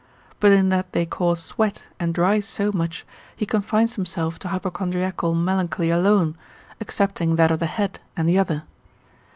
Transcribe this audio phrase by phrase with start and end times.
[0.39, 3.05] But in that they cause sweat and dry so much,
[3.35, 6.35] he confines himself to hypochondriacal melancholy alone,
[6.79, 8.63] excepting that of the head and the other.